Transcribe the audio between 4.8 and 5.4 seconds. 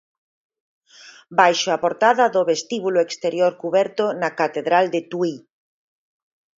de Tui.